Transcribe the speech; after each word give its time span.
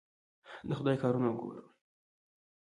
د 0.67 0.69
خدای 0.77 0.95
کارونه 1.01 1.29
ګوره! 1.39 1.61